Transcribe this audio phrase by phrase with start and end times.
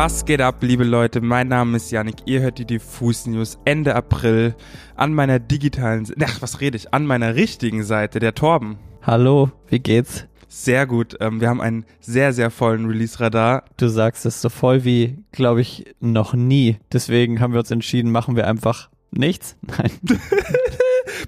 [0.00, 1.20] Was geht ab, liebe Leute?
[1.20, 2.18] Mein Name ist Yannick.
[2.24, 4.54] Ihr hört die Diffus News Ende April
[4.94, 6.94] an meiner digitalen, ach, was rede ich?
[6.94, 8.78] An meiner richtigen Seite, der Torben.
[9.02, 10.28] Hallo, wie geht's?
[10.46, 11.16] Sehr gut.
[11.18, 13.64] Ähm, wir haben einen sehr, sehr vollen Release-Radar.
[13.76, 16.76] Du sagst es so voll wie, glaube ich, noch nie.
[16.92, 19.56] Deswegen haben wir uns entschieden, machen wir einfach nichts.
[19.62, 19.90] Nein.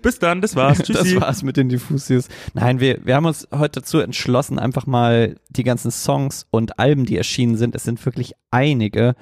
[0.03, 0.79] Bis dann, das war's.
[0.83, 1.15] Tschüssi.
[1.15, 2.29] Das war's mit den Diffusius.
[2.55, 7.07] Nein, wir, wir haben uns heute dazu entschlossen, einfach mal die ganzen Songs und Alben,
[7.07, 9.15] die erschienen sind, es sind wirklich einige,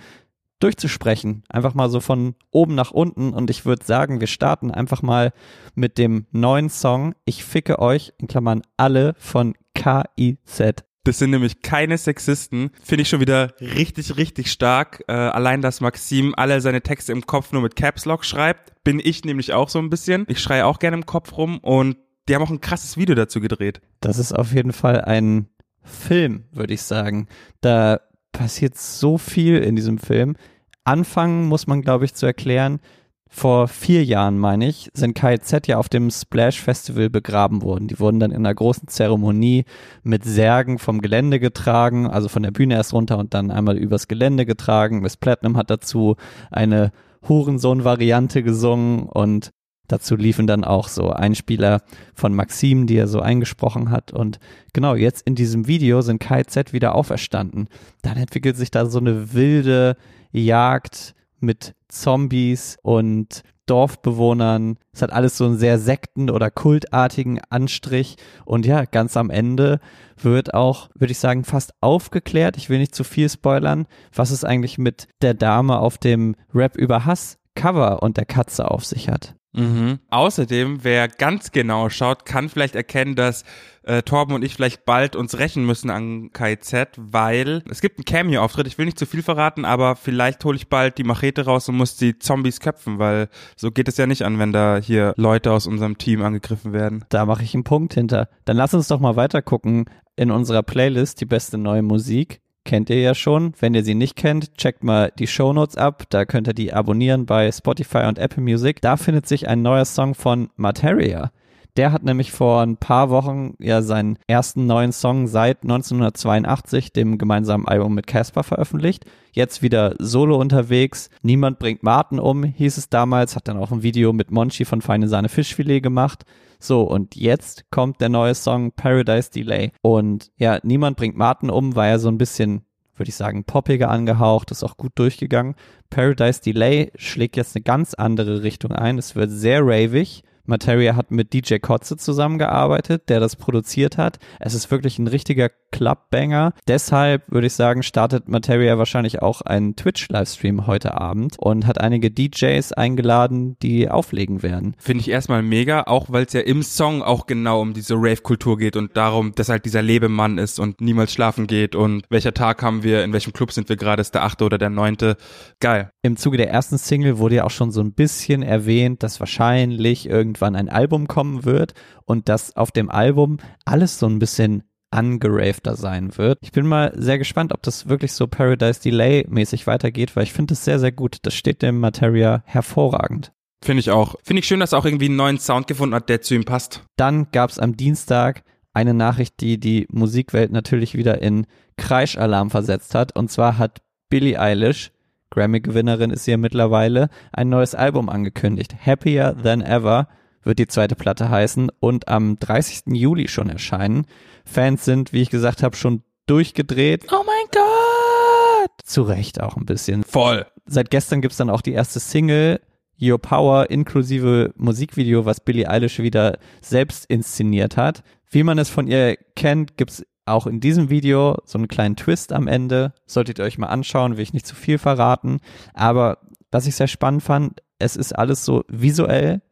[0.61, 1.45] durchzusprechen.
[1.49, 3.33] Einfach mal so von oben nach unten.
[3.33, 5.33] Und ich würde sagen, wir starten einfach mal
[5.75, 10.85] mit dem neuen Song Ich ficke euch, in Klammern alle von KIZ.
[11.09, 12.69] Das sind nämlich keine Sexisten.
[12.85, 15.03] Finde ich schon wieder richtig, richtig stark.
[15.09, 19.01] Äh, allein, dass Maxim alle seine Texte im Kopf nur mit Caps Lock schreibt, bin
[19.03, 20.27] ich nämlich auch so ein bisschen.
[20.29, 21.97] Ich schreie auch gerne im Kopf rum und
[22.29, 23.81] die haben auch ein krasses Video dazu gedreht.
[24.01, 25.49] Das ist auf jeden Fall ein
[25.83, 27.29] Film, würde ich sagen.
[27.63, 28.01] Da
[28.33, 30.37] passiert so viel in diesem Film.
[30.85, 32.81] Anfangen muss man, glaube ich, zu erklären,
[33.29, 37.89] vor vier Jahren, meine ich, sind KZ ja auf dem Splash Festival begraben worden.
[37.89, 39.65] Die wurden dann in einer großen Zeremonie
[40.03, 44.09] mit Särgen vom Gelände getragen, also von der Bühne erst runter und dann einmal übers
[44.09, 45.01] Gelände getragen.
[45.01, 46.17] Miss Platinum hat dazu
[46.51, 46.91] eine
[47.29, 49.51] Hurensohn-Variante gesungen und
[49.89, 51.83] dazu liefen dann auch so Einspieler
[52.15, 54.13] von Maxim, die er so eingesprochen hat.
[54.13, 54.39] Und
[54.73, 57.69] genau, jetzt in diesem Video sind KZ wieder auferstanden.
[58.03, 59.97] Dann entwickelt sich da so eine wilde
[60.31, 64.79] Jagd mit Zombies und Dorfbewohnern.
[64.93, 68.17] Es hat alles so einen sehr sekten- oder kultartigen Anstrich.
[68.45, 69.81] Und ja, ganz am Ende
[70.17, 72.57] wird auch, würde ich sagen, fast aufgeklärt.
[72.57, 76.77] Ich will nicht zu viel spoilern, was es eigentlich mit der Dame auf dem Rap
[76.77, 79.35] über Hass Cover und der Katze auf sich hat.
[79.53, 79.99] Mhm.
[80.11, 83.45] Außerdem, wer ganz genau schaut, kann vielleicht erkennen, dass
[83.83, 88.05] äh, Torben und ich vielleicht bald uns rächen müssen an KZ, weil es gibt einen
[88.05, 88.67] Cameo-Auftritt.
[88.67, 91.77] Ich will nicht zu viel verraten, aber vielleicht hole ich bald die Machete raus und
[91.77, 95.53] muss die Zombies köpfen, weil so geht es ja nicht an, wenn da hier Leute
[95.53, 97.05] aus unserem Team angegriffen werden.
[97.09, 98.29] Da mache ich einen Punkt hinter.
[98.45, 99.87] Dann lass uns doch mal weiter gucken
[100.17, 103.55] in unserer Playlist die beste neue Musik kennt ihr ja schon.
[103.59, 106.05] Wenn ihr sie nicht kennt, checkt mal die Shownotes ab.
[106.11, 108.83] Da könnt ihr die abonnieren bei Spotify und Apple Music.
[108.83, 111.33] Da findet sich ein neuer Song von Materia.
[111.79, 117.19] Der hat nämlich vor ein paar Wochen ja seinen ersten neuen Song seit 1982, dem
[117.19, 119.05] gemeinsamen Album mit Casper, veröffentlicht.
[119.31, 121.09] Jetzt wieder solo unterwegs.
[121.23, 123.37] Niemand bringt Martin um, hieß es damals.
[123.37, 126.25] Hat dann auch ein Video mit Monchi von Feine Sahne Fischfilet gemacht.
[126.59, 129.71] So, und jetzt kommt der neue Song Paradise Delay.
[129.81, 132.65] Und ja, Niemand bringt Martin um, war ja so ein bisschen
[132.97, 135.55] würde ich sagen, poppiger angehaucht, ist auch gut durchgegangen.
[135.89, 138.99] Paradise Delay schlägt jetzt eine ganz andere Richtung ein.
[138.99, 144.19] Es wird sehr ravig Materia hat mit DJ Kotze zusammengearbeitet, der das produziert hat.
[144.41, 146.55] Es ist wirklich ein richtiger Clubbanger.
[146.67, 152.11] Deshalb würde ich sagen, startet Materia wahrscheinlich auch einen Twitch-Livestream heute Abend und hat einige
[152.11, 154.75] DJs eingeladen, die auflegen werden.
[154.79, 158.57] Finde ich erstmal mega, auch weil es ja im Song auch genau um diese Rave-Kultur
[158.57, 162.63] geht und darum, dass halt dieser Lebemann ist und niemals schlafen geht und welcher Tag
[162.63, 165.17] haben wir, in welchem Club sind wir gerade, ist der achte oder der neunte.
[165.61, 165.91] Geil.
[166.03, 170.09] Im Zuge der ersten Single wurde ja auch schon so ein bisschen erwähnt, dass wahrscheinlich
[170.09, 174.63] irgendwie irgendwann ein Album kommen wird und dass auf dem Album alles so ein bisschen
[174.91, 176.39] angeravter sein wird.
[176.41, 180.33] Ich bin mal sehr gespannt, ob das wirklich so Paradise Delay mäßig weitergeht, weil ich
[180.33, 181.19] finde es sehr, sehr gut.
[181.23, 183.33] Das steht dem Materia hervorragend.
[183.63, 184.15] Finde ich auch.
[184.23, 186.45] Finde ich schön, dass er auch irgendwie einen neuen Sound gefunden hat, der zu ihm
[186.45, 186.85] passt.
[186.97, 191.47] Dann gab es am Dienstag eine Nachricht, die die Musikwelt natürlich wieder in
[191.77, 193.15] Kreischalarm versetzt hat.
[193.17, 194.93] Und zwar hat Billie Eilish,
[195.31, 198.75] Grammy-Gewinnerin ist sie ja mittlerweile, ein neues Album angekündigt.
[198.87, 200.09] Happier Than Ever
[200.49, 202.95] wird die zweite Platte heißen und am 30.
[202.95, 204.07] Juli schon erscheinen.
[204.45, 207.07] Fans sind, wie ich gesagt habe, schon durchgedreht.
[207.13, 208.71] Oh mein Gott!
[208.83, 210.03] Zu Recht auch ein bisschen.
[210.05, 210.47] Voll.
[210.67, 212.61] Seit gestern gibt's dann auch die erste Single,
[213.01, 218.03] Your Power, inklusive Musikvideo, was Billie Eilish wieder selbst inszeniert hat.
[218.31, 222.33] Wie man es von ihr kennt, gibt's auch in diesem Video so einen kleinen Twist
[222.33, 222.93] am Ende.
[223.07, 225.41] Solltet ihr euch mal anschauen, will ich nicht zu viel verraten.
[225.75, 226.19] Aber
[226.51, 229.43] was ich sehr spannend fand, es ist alles so visuell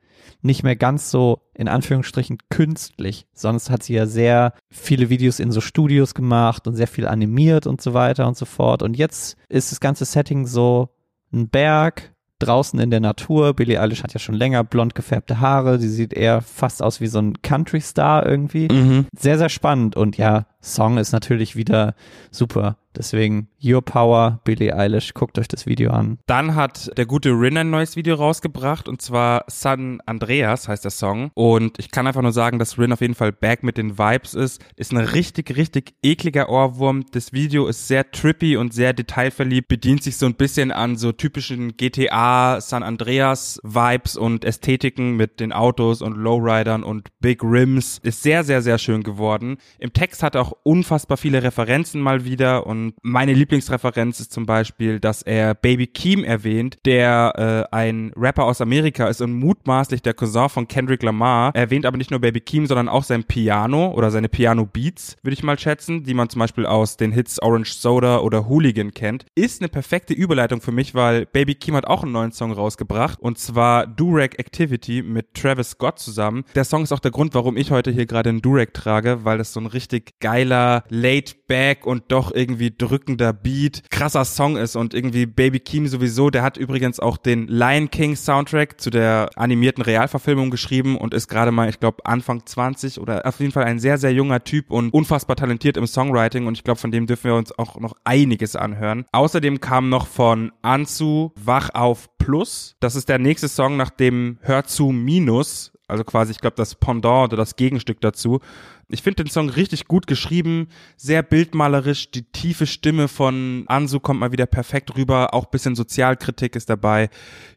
[0.47, 3.27] nicht mehr ganz so in Anführungsstrichen künstlich.
[3.35, 7.67] Sonst hat sie ja sehr viele Videos in so Studios gemacht und sehr viel animiert
[7.67, 8.83] und so weiter und so fort.
[8.83, 10.91] Und jetzt ist das ganze Setting so
[11.33, 13.55] ein Berg draußen in der Natur.
[13.55, 15.79] Billie Eilish hat ja schon länger blond gefärbte Haare.
[15.79, 18.69] Sie sieht eher fast aus wie so ein Country-Star irgendwie.
[18.69, 19.07] Mhm.
[19.17, 19.97] Sehr, sehr spannend.
[19.97, 21.95] Und ja, Song ist natürlich wieder
[22.31, 22.77] super.
[22.97, 26.19] Deswegen Your Power, Billie Eilish, guckt euch das Video an.
[26.27, 30.91] Dann hat der gute Rin ein neues Video rausgebracht und zwar San Andreas heißt der
[30.91, 31.31] Song.
[31.35, 34.35] Und ich kann einfach nur sagen, dass Rin auf jeden Fall back mit den Vibes
[34.35, 34.65] ist.
[34.77, 37.05] Ist ein richtig, richtig ekliger Ohrwurm.
[37.13, 41.13] Das Video ist sehr trippy und sehr detailverliebt, bedient sich so ein bisschen an so
[41.13, 48.01] typischen GTA San Andreas Vibes und Ästhetiken mit den Autos und Lowridern und Big Rims.
[48.03, 49.59] Ist sehr, sehr, sehr schön geworden.
[49.79, 54.47] Im Text hat er auch unfassbar viele Referenzen mal wieder und meine Lieblingsreferenz ist zum
[54.47, 60.03] Beispiel, dass er Baby Keem erwähnt, der äh, ein Rapper aus Amerika ist und mutmaßlich
[60.03, 61.53] der Cousin von Kendrick Lamar.
[61.55, 65.17] Er erwähnt aber nicht nur Baby Keem, sondern auch sein Piano oder seine Piano Beats,
[65.23, 68.93] würde ich mal schätzen, die man zum Beispiel aus den Hits Orange Soda oder Hooligan
[68.93, 69.27] kennt.
[69.35, 73.21] Ist eine perfekte Überleitung für mich, weil Baby Keem hat auch einen neuen Song rausgebracht
[73.21, 76.45] und zwar Durag Activity mit Travis Scott zusammen.
[76.55, 79.39] Der Song ist auch der Grund, warum ich heute hier gerade einen Durag trage, weil
[79.39, 84.77] das so ein richtig geiler, laid back und doch irgendwie drückender Beat, krasser Song ist
[84.77, 89.31] und irgendwie Baby Keem sowieso, der hat übrigens auch den Lion King Soundtrack zu der
[89.37, 93.65] animierten Realverfilmung geschrieben und ist gerade mal, ich glaube, Anfang 20 oder auf jeden Fall
[93.65, 97.07] ein sehr, sehr junger Typ und unfassbar talentiert im Songwriting und ich glaube, von dem
[97.07, 99.07] dürfen wir uns auch noch einiges anhören.
[99.13, 102.77] Außerdem kam noch von Anzu Wach auf Plus.
[102.81, 106.75] Das ist der nächste Song nach dem Hör zu Minus also quasi, ich glaube, das
[106.75, 108.41] Pendant oder das Gegenstück dazu.
[108.89, 112.11] Ich finde den Song richtig gut geschrieben, sehr bildmalerisch.
[112.11, 115.35] Die tiefe Stimme von Ansu kommt mal wieder perfekt rüber.
[115.35, 117.09] Auch bisschen Sozialkritik ist dabei.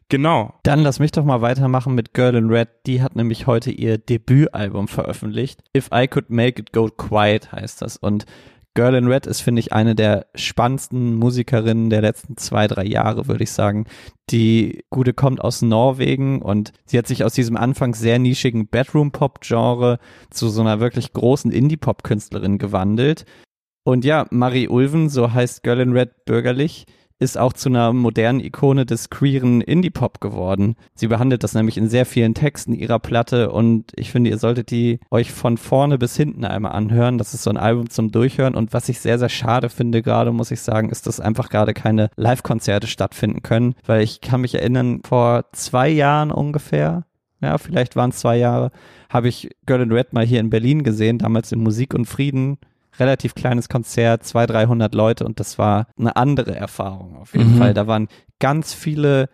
[0.08, 0.54] Genau.
[0.64, 2.68] Dann lass mich doch mal weitermachen mit Girl in Red.
[2.86, 5.62] Die hat nämlich heute ihr Debütalbum veröffentlicht.
[5.76, 7.96] If I Could Make It Go Quiet heißt das.
[7.96, 8.26] Und
[8.80, 13.28] Girl in Red ist, finde ich, eine der spannendsten Musikerinnen der letzten zwei, drei Jahre,
[13.28, 13.84] würde ich sagen.
[14.30, 19.98] Die Gute kommt aus Norwegen und sie hat sich aus diesem anfangs sehr nischigen Bedroom-Pop-Genre
[20.30, 23.26] zu so einer wirklich großen Indie-Pop-Künstlerin gewandelt.
[23.84, 26.86] Und ja, Marie Ulven, so heißt Girl in Red bürgerlich,
[27.20, 30.74] ist auch zu einer modernen Ikone des queeren Indie-Pop geworden.
[30.94, 34.70] Sie behandelt das nämlich in sehr vielen Texten ihrer Platte und ich finde, ihr solltet
[34.70, 37.18] die euch von vorne bis hinten einmal anhören.
[37.18, 40.32] Das ist so ein Album zum Durchhören und was ich sehr, sehr schade finde gerade,
[40.32, 44.54] muss ich sagen, ist, dass einfach gerade keine Live-Konzerte stattfinden können, weil ich kann mich
[44.54, 47.04] erinnern, vor zwei Jahren ungefähr,
[47.42, 48.70] ja, vielleicht waren es zwei Jahre,
[49.10, 52.56] habe ich Girl in Red mal hier in Berlin gesehen, damals in Musik und Frieden
[52.98, 57.58] relativ kleines Konzert, 200, 300 Leute und das war eine andere Erfahrung auf jeden mhm.
[57.58, 57.74] Fall.
[57.74, 58.08] Da waren
[58.38, 59.28] ganz viele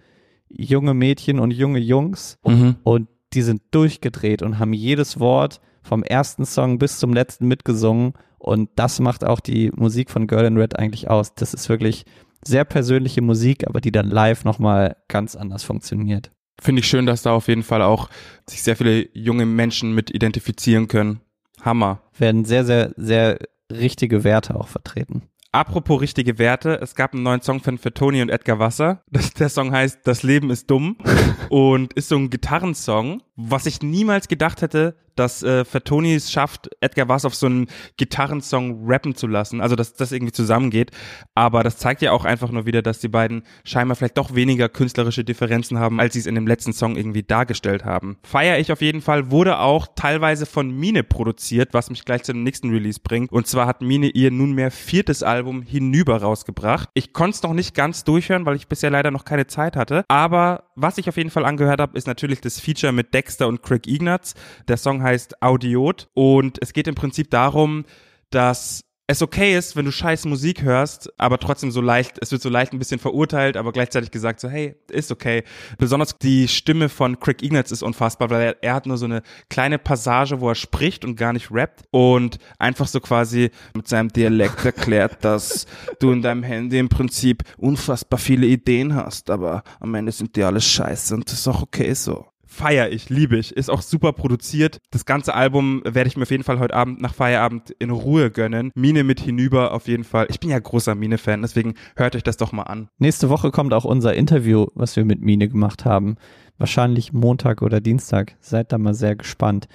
[0.48, 2.76] junge Mädchen und junge Jungs mhm.
[2.84, 8.14] und die sind durchgedreht und haben jedes Wort vom ersten Song bis zum letzten mitgesungen
[8.38, 11.34] und das macht auch die Musik von Girl in Red eigentlich aus.
[11.34, 12.04] Das ist wirklich
[12.44, 16.30] sehr persönliche Musik, aber die dann live nochmal ganz anders funktioniert.
[16.60, 18.08] Finde ich schön, dass da auf jeden Fall auch
[18.48, 21.20] sich sehr viele junge Menschen mit identifizieren können.
[21.66, 22.00] Hammer.
[22.16, 23.38] Werden sehr, sehr, sehr
[23.70, 25.28] richtige Werte auch vertreten.
[25.52, 29.02] Apropos richtige Werte, es gab einen neuen Song von Tony und Edgar Wasser.
[29.10, 30.96] Das, der Song heißt Das Leben ist dumm
[31.48, 36.68] und ist so ein Gitarrensong, was ich niemals gedacht hätte, dass äh, Fatoni es schafft,
[36.80, 40.90] Edgar Wass auf so einen Gitarrensong rappen zu lassen, also dass das irgendwie zusammengeht.
[41.34, 44.68] Aber das zeigt ja auch einfach nur wieder, dass die beiden scheinbar vielleicht doch weniger
[44.68, 48.18] künstlerische Differenzen haben, als sie es in dem letzten Song irgendwie dargestellt haben.
[48.22, 52.32] Feier ich auf jeden Fall, wurde auch teilweise von Mine produziert, was mich gleich zu
[52.32, 53.32] dem nächsten Release bringt.
[53.32, 56.90] Und zwar hat Mine ihr nunmehr viertes Album Hinüber rausgebracht.
[56.94, 60.04] Ich konnte es noch nicht ganz durchhören, weil ich bisher leider noch keine Zeit hatte.
[60.08, 63.62] Aber was ich auf jeden Fall angehört habe, ist natürlich das Feature mit Dexter und
[63.62, 64.34] Craig Ignatz.
[64.68, 67.84] Der Song heißt Audiot und es geht im Prinzip darum,
[68.30, 72.42] dass es okay ist, wenn du scheiß Musik hörst, aber trotzdem so leicht, es wird
[72.42, 75.44] so leicht ein bisschen verurteilt, aber gleichzeitig gesagt so, hey, ist okay.
[75.78, 79.22] Besonders die Stimme von Craig Ignatz ist unfassbar, weil er, er hat nur so eine
[79.48, 84.08] kleine Passage, wo er spricht und gar nicht rappt und einfach so quasi mit seinem
[84.08, 85.66] Dialekt erklärt, dass
[86.00, 90.42] du in deinem Handy im Prinzip unfassbar viele Ideen hast, aber am Ende sind die
[90.42, 93.56] alles scheiße und das ist auch okay so feier ich, liebe ich.
[93.56, 94.80] Ist auch super produziert.
[94.90, 98.30] Das ganze Album werde ich mir auf jeden Fall heute Abend nach Feierabend in Ruhe
[98.30, 98.72] gönnen.
[98.74, 100.26] Mine mit hinüber auf jeden Fall.
[100.30, 102.88] Ich bin ja großer Mine-Fan, deswegen hört euch das doch mal an.
[102.98, 106.16] Nächste Woche kommt auch unser Interview, was wir mit Mine gemacht haben.
[106.58, 108.36] Wahrscheinlich Montag oder Dienstag.
[108.40, 109.68] Seid da mal sehr gespannt.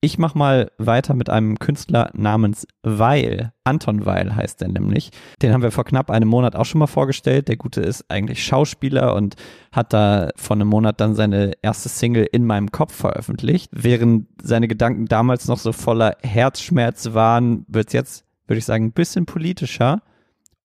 [0.00, 3.52] Ich mach mal weiter mit einem Künstler namens Weil.
[3.64, 5.10] Anton Weil heißt er nämlich.
[5.42, 7.48] Den haben wir vor knapp einem Monat auch schon mal vorgestellt.
[7.48, 9.34] Der Gute ist eigentlich Schauspieler und
[9.72, 13.72] hat da vor einem Monat dann seine erste Single in meinem Kopf veröffentlicht.
[13.74, 18.92] Während seine Gedanken damals noch so voller Herzschmerz waren, wird's jetzt, würde ich sagen, ein
[18.92, 20.00] bisschen politischer.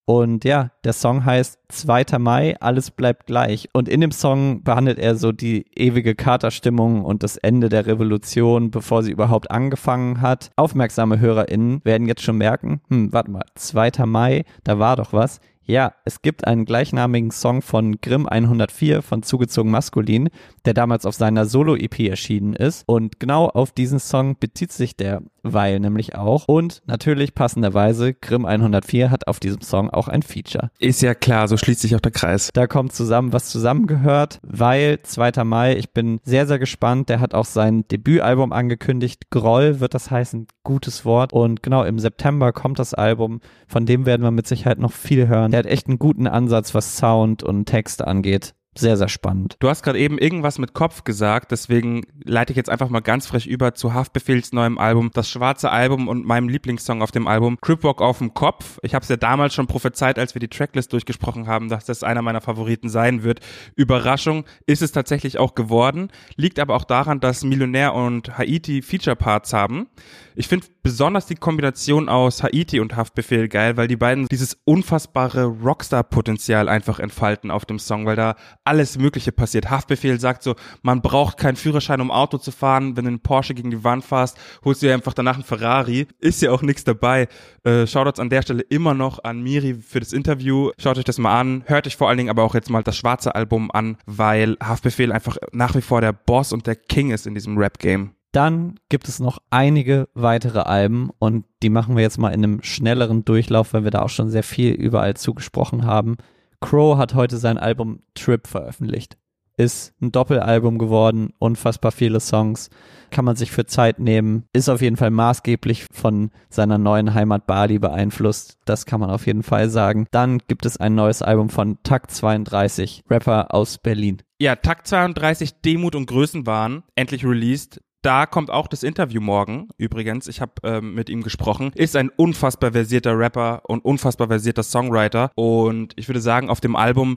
[0.05, 2.19] Und ja, der Song heißt 2.
[2.19, 3.69] Mai, alles bleibt gleich.
[3.72, 8.69] Und in dem Song behandelt er so die ewige Katerstimmung und das Ende der Revolution,
[8.69, 10.51] bevor sie überhaupt angefangen hat.
[10.57, 14.05] Aufmerksame HörerInnen werden jetzt schon merken, hm, warte mal, 2.
[14.05, 15.39] Mai, da war doch was.
[15.65, 20.29] Ja, es gibt einen gleichnamigen Song von Grimm 104 von Zugezogen Maskulin,
[20.65, 22.83] der damals auf seiner Solo-EP erschienen ist.
[22.86, 26.46] Und genau auf diesen Song bezieht sich der Weil nämlich auch.
[26.48, 30.72] Und natürlich passenderweise, Grimm 104 hat auf diesem Song auch ein Feature.
[30.80, 32.50] Ist ja klar, so schließt sich auch der Kreis.
[32.54, 34.40] Da kommt zusammen, was zusammengehört.
[34.42, 35.44] Weil 2.
[35.44, 37.10] Mai, ich bin sehr, sehr gespannt.
[37.10, 39.30] Der hat auch sein Debütalbum angekündigt.
[39.32, 41.34] Groll wird das heißen, gutes Wort.
[41.34, 43.42] Und genau im September kommt das Album.
[43.68, 45.52] Von dem werden wir mit Sicherheit noch viel hören.
[45.52, 49.58] Der hat echt einen guten Ansatz, was Sound und Texte angeht sehr, sehr spannend.
[49.60, 53.27] Du hast gerade eben irgendwas mit Kopf gesagt, deswegen leite ich jetzt einfach mal ganz
[53.27, 57.60] frech über zu Haftbefehls neuem Album, das schwarze Album und meinem Lieblingssong auf dem Album,
[57.62, 58.80] Cripwalk auf dem Kopf.
[58.82, 62.03] Ich habe es ja damals schon prophezeit, als wir die Tracklist durchgesprochen haben, dass das
[62.03, 63.42] einer meiner Favoriten sein wird.
[63.75, 69.15] Überraschung ist es tatsächlich auch geworden, liegt aber auch daran, dass Millionär und Haiti Feature
[69.15, 69.88] Parts haben.
[70.36, 75.46] Ich finde besonders die Kombination aus Haiti und Haftbefehl geil, weil die beiden dieses unfassbare
[75.46, 78.36] Rockstar-Potenzial einfach entfalten auf dem Song, weil da
[78.66, 79.70] alles Mögliche passiert.
[79.70, 82.98] Haftbefehl sagt so, man braucht keinen Führerschein, um Auto zu fahren.
[82.98, 86.08] Wenn du einen Porsche gegen die Wand fährst, holst du dir einfach danach einen Ferrari.
[86.20, 87.28] Ist ja auch nichts dabei.
[87.63, 90.72] Äh, Shoutouts an der Stelle immer noch an Miri für das Interview.
[90.78, 91.63] Schaut euch das mal an.
[91.66, 95.13] Hört euch vor allen Dingen aber auch jetzt mal das schwarze Album an, weil Haftbefehl
[95.13, 98.12] einfach nach wie vor der Boss und der King ist in diesem Rap-Game.
[98.34, 102.63] Dann gibt es noch einige weitere Alben und die machen wir jetzt mal in einem
[102.63, 106.18] schnelleren Durchlauf, weil wir da auch schon sehr viel überall zugesprochen haben.
[106.60, 109.18] Crow hat heute sein Album Trip veröffentlicht.
[109.56, 112.72] Ist ein Doppelalbum geworden, unfassbar viele Songs,
[113.12, 117.46] kann man sich für Zeit nehmen, ist auf jeden Fall maßgeblich von seiner neuen Heimat
[117.46, 120.08] Bali beeinflusst, das kann man auf jeden Fall sagen.
[120.10, 124.24] Dann gibt es ein neues Album von Takt 32, Rapper aus Berlin.
[124.40, 127.80] Ja, Takt 32, Demut und Größenwahn, endlich released.
[128.03, 130.27] Da kommt auch das Interview morgen, übrigens.
[130.27, 131.72] Ich habe ähm, mit ihm gesprochen.
[131.74, 135.31] Ist ein unfassbar versierter Rapper und unfassbar versierter Songwriter.
[135.36, 137.15] Und ich würde sagen, auf dem Album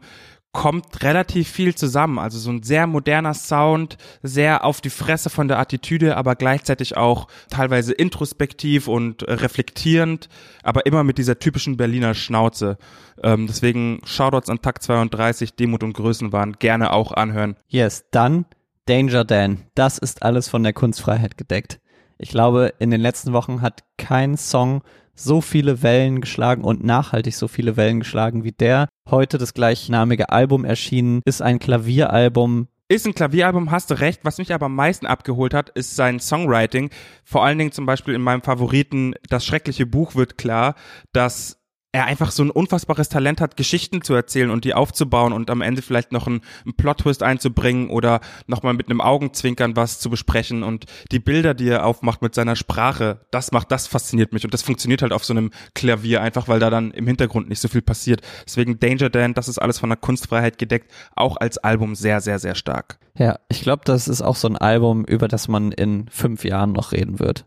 [0.53, 2.21] kommt relativ viel zusammen.
[2.21, 6.97] Also so ein sehr moderner Sound, sehr auf die Fresse von der Attitüde, aber gleichzeitig
[6.97, 10.29] auch teilweise introspektiv und reflektierend,
[10.63, 12.79] aber immer mit dieser typischen Berliner Schnauze.
[13.25, 17.57] Ähm, deswegen Shoutouts an Takt 32, Demut und Größenwahn, gerne auch anhören.
[17.69, 18.47] Yes, dann
[18.87, 21.81] Danger Dan, das ist alles von der Kunstfreiheit gedeckt.
[22.19, 24.83] Ich glaube, in den letzten Wochen hat kein Song
[25.17, 28.89] so viele Wellen geschlagen und nachhaltig so viele Wellen geschlagen wie der.
[29.11, 32.69] Heute das gleichnamige Album erschienen, ist ein Klavieralbum.
[32.89, 34.21] Ist ein Klavieralbum, hast du recht.
[34.23, 36.91] Was mich aber am meisten abgeholt hat, ist sein Songwriting.
[37.25, 40.77] Vor allen Dingen zum Beispiel in meinem Favoriten Das schreckliche Buch wird klar,
[41.13, 41.56] dass
[41.97, 45.63] er einfach so ein unfassbares Talent hat, Geschichten zu erzählen und die aufzubauen und am
[45.63, 50.63] Ende vielleicht noch einen, einen Plot-Twist einzubringen oder nochmal mit einem Augenzwinkern was zu besprechen
[50.63, 54.53] und die Bilder, die er aufmacht mit seiner Sprache, das macht, das fasziniert mich und
[54.53, 57.69] das funktioniert halt auf so einem Klavier einfach, weil da dann im Hintergrund nicht so
[57.69, 58.21] viel passiert.
[58.45, 62.39] Deswegen Danger Dan, das ist alles von der Kunstfreiheit gedeckt, auch als Album sehr, sehr,
[62.39, 62.99] sehr stark.
[63.17, 66.73] Ja, ich glaube, das ist auch so ein Album, über das man in fünf Jahren
[66.73, 67.47] noch reden wird.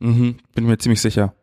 [0.00, 1.34] Mhm, bin mir ziemlich sicher.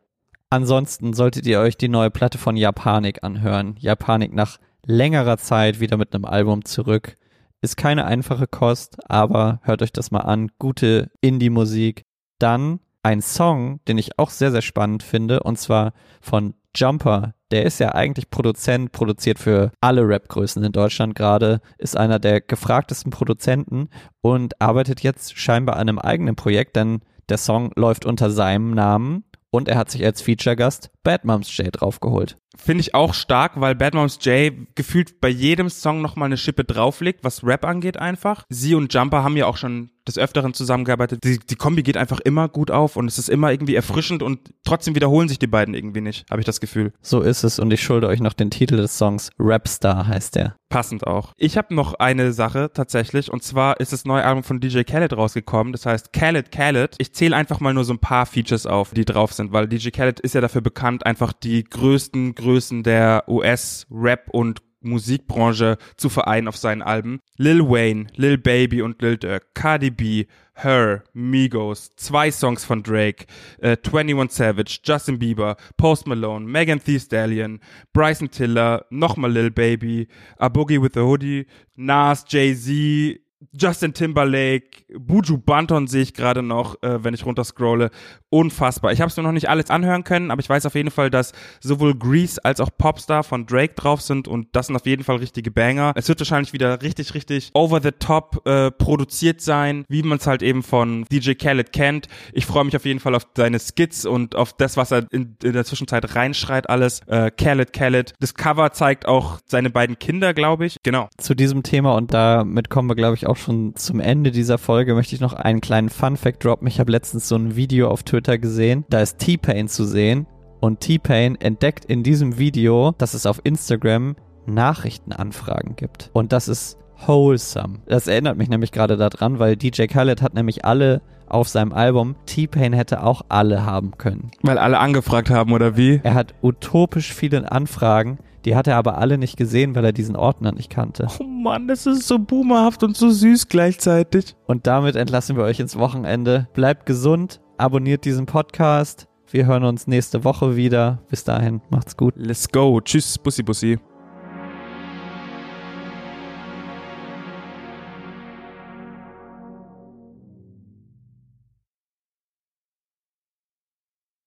[0.53, 3.75] Ansonsten solltet ihr euch die neue Platte von Japanik anhören.
[3.79, 7.17] Japanik nach längerer Zeit wieder mit einem Album zurück.
[7.61, 10.51] Ist keine einfache Kost, aber hört euch das mal an.
[10.59, 12.03] Gute Indie-Musik.
[12.37, 17.33] Dann ein Song, den ich auch sehr, sehr spannend finde, und zwar von Jumper.
[17.49, 22.41] Der ist ja eigentlich Produzent, produziert für alle Rap-Größen in Deutschland gerade, ist einer der
[22.41, 23.89] gefragtesten Produzenten
[24.21, 29.23] und arbeitet jetzt scheinbar an einem eigenen Projekt, denn der Song läuft unter seinem Namen
[29.53, 32.37] und er hat sich als Feature-Gast Bad Moms J draufgeholt.
[32.57, 36.63] Finde ich auch stark, weil Bad Moms J gefühlt bei jedem Song nochmal eine Schippe
[36.63, 38.45] drauflegt, was Rap angeht einfach.
[38.49, 41.23] Sie und Jumper haben ja auch schon des Öfteren zusammengearbeitet.
[41.23, 44.39] Die, die Kombi geht einfach immer gut auf und es ist immer irgendwie erfrischend und
[44.65, 46.93] trotzdem wiederholen sich die beiden irgendwie nicht, habe ich das Gefühl.
[47.01, 49.29] So ist es und ich schulde euch noch den Titel des Songs.
[49.39, 50.55] Rapstar heißt der.
[50.69, 51.33] Passend auch.
[51.37, 55.13] Ich habe noch eine Sache tatsächlich und zwar ist das neue Album von DJ Khaled
[55.15, 55.71] rausgekommen.
[55.71, 56.95] Das heißt Khaled Khaled.
[56.97, 59.89] Ich zähle einfach mal nur so ein paar Features auf, die drauf sind, weil DJ
[59.89, 66.47] Khaled ist ja dafür bekannt, einfach die größten Größen der US-Rap und Musikbranche zu vereinen
[66.47, 67.19] auf seinen Alben.
[67.37, 73.25] Lil Wayne, Lil Baby und Lil Durk, Cardi B, Her, Migos, zwei Songs von Drake,
[73.59, 77.59] äh, 21 Savage, Justin Bieber, Post Malone, Megan Thee Stallion,
[77.93, 80.07] Bryson Tiller, nochmal Lil Baby,
[80.37, 86.81] A Boogie with a Hoodie, Nas, Jay-Z, Justin Timberlake, Buju Banton sehe ich gerade noch,
[86.81, 87.91] äh, wenn ich runterscrolle.
[88.29, 88.91] Unfassbar.
[88.91, 91.09] Ich habe es mir noch nicht alles anhören können, aber ich weiß auf jeden Fall,
[91.09, 95.03] dass sowohl Grease als auch Popstar von Drake drauf sind und das sind auf jeden
[95.03, 95.93] Fall richtige Banger.
[95.95, 100.27] Es wird wahrscheinlich wieder richtig, richtig over the top äh, produziert sein, wie man es
[100.27, 102.07] halt eben von DJ Khaled kennt.
[102.31, 105.37] Ich freue mich auf jeden Fall auf seine Skits und auf das, was er in,
[105.43, 107.01] in der Zwischenzeit reinschreit alles.
[107.07, 108.13] Äh, Khaled, Khaled.
[108.19, 110.77] Das Cover zeigt auch seine beiden Kinder, glaube ich.
[110.83, 111.09] Genau.
[111.17, 114.93] Zu diesem Thema und damit kommen wir, glaube ich, auch schon zum Ende dieser Folge,
[114.93, 116.67] möchte ich noch einen kleinen Fun-Fact droppen.
[116.67, 118.85] Ich habe letztens so ein Video auf Twitter gesehen.
[118.89, 120.27] Da ist T-Pain zu sehen
[120.59, 126.11] und T-Pain entdeckt in diesem Video, dass es auf Instagram Nachrichtenanfragen gibt.
[126.13, 127.79] Und das ist wholesome.
[127.87, 132.15] Das erinnert mich nämlich gerade daran, weil DJ Khaled hat nämlich alle auf seinem Album.
[132.27, 134.29] T-Pain hätte auch alle haben können.
[134.43, 136.01] Weil alle angefragt haben, oder wie?
[136.03, 140.15] Er hat utopisch viele Anfragen, die hat er aber alle nicht gesehen, weil er diesen
[140.15, 141.07] Ordner nicht kannte.
[141.19, 144.35] Oh Mann, das ist so boomerhaft und so süß gleichzeitig.
[144.47, 146.47] Und damit entlassen wir euch ins Wochenende.
[146.53, 149.07] Bleibt gesund, abonniert diesen Podcast.
[149.29, 150.99] Wir hören uns nächste Woche wieder.
[151.09, 152.13] Bis dahin, macht's gut.
[152.17, 152.79] Let's go.
[152.81, 153.79] Tschüss, Bussi Bussi.